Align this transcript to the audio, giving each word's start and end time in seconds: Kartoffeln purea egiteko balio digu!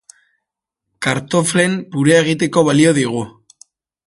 Kartoffeln 1.07 1.77
purea 1.97 2.25
egiteko 2.25 2.65
balio 2.71 2.97
digu! 3.03 3.23